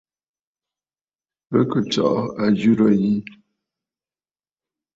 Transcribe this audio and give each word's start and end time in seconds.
Bɨ 1.49 1.59
kɨ̀ 1.69 1.81
tsɔʼɔ 1.91 2.19
àzɨrə̀ 2.43 2.93
yi. 3.01 3.13